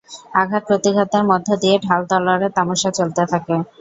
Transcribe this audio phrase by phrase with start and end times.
[0.35, 3.55] আঘাত-প্রতিঘাতের মধ্য দিয়ে ঢাল-তলোয়ারের তামাশা চলতে থাকে।